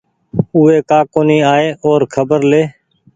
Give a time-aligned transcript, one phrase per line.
[0.55, 2.63] اوي ڪآ ڪونيٚ آئي اور خبر لي